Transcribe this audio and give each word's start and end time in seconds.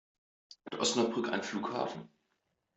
Hat 0.65 0.79
Osnabrück 0.79 1.29
einen 1.31 1.43
Flughafen? 1.43 2.09